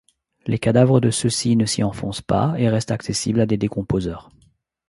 Les 0.47 0.57
cadavres 0.57 0.99
de 0.99 1.11
ceux-ci 1.11 1.55
ne 1.55 1.67
s'y 1.67 1.83
enfoncent 1.83 2.23
pas 2.23 2.55
et 2.57 2.69
restent 2.69 2.89
accessibles 2.89 3.39
à 3.41 3.45
des 3.45 3.57
décomposeurs. 3.57 4.31